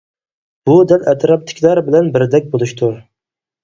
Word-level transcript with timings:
بۇ 0.69 0.77
دەل 0.93 1.05
ئەتراپتىكىلەر 1.13 1.85
بىلەن 1.91 2.13
بىردەك 2.19 2.53
بولۇشتۇر. 2.57 3.03